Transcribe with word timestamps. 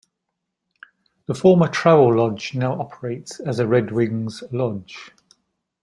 The 1.27 1.35
former 1.35 1.67
Travelodge 1.67 2.55
now 2.55 2.73
operates 2.81 3.39
as 3.39 3.59
a 3.59 3.65
Redwings 3.65 4.41
Lodge. 4.51 5.11